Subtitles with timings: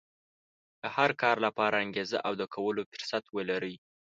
[0.81, 3.75] د هر کار لپاره انګېزه او د کولو فرصت ولرئ.